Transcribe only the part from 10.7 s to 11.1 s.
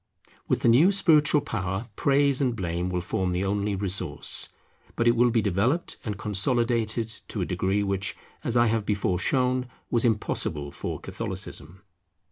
for